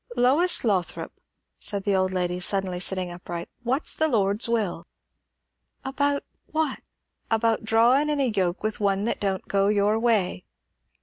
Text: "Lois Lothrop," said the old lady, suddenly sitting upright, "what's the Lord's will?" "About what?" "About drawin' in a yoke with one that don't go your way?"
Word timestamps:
"Lois 0.17 0.63
Lothrop," 0.63 1.13
said 1.59 1.83
the 1.83 1.95
old 1.95 2.11
lady, 2.11 2.39
suddenly 2.39 2.79
sitting 2.79 3.11
upright, 3.11 3.47
"what's 3.61 3.93
the 3.93 4.07
Lord's 4.07 4.49
will?" 4.49 4.87
"About 5.85 6.23
what?" 6.47 6.79
"About 7.29 7.63
drawin' 7.63 8.09
in 8.09 8.19
a 8.19 8.31
yoke 8.35 8.63
with 8.63 8.79
one 8.79 9.03
that 9.05 9.19
don't 9.19 9.47
go 9.47 9.67
your 9.67 9.99
way?" 9.99 10.43